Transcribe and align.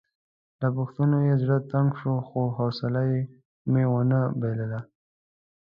له 0.61 0.67
پوښتنو 0.77 1.17
یې 1.27 1.35
زړه 1.41 1.57
تنګ 1.71 1.89
شو 1.99 2.13
خو 2.27 2.41
حوصله 2.57 3.01
مې 3.71 3.83
ونه 3.93 4.19
بایلله. 4.39 4.81